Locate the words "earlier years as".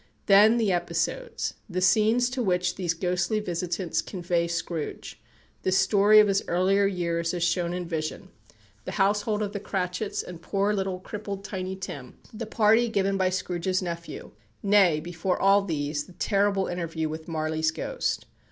6.47-7.43